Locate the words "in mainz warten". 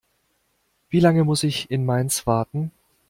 1.69-2.71